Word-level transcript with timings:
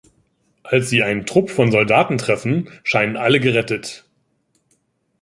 Als 0.63 0.89
sie 0.89 1.03
einen 1.03 1.27
Trupp 1.27 1.51
von 1.51 1.71
Soldaten 1.71 2.17
treffen, 2.17 2.71
scheinen 2.83 3.17
alle 3.17 3.39
gerettet. 3.39 4.09